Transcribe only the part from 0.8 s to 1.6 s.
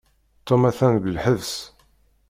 deg lḥebs.